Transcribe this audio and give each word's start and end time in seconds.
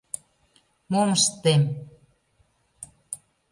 Мом 0.91 1.09
ыштем?.. 1.17 1.61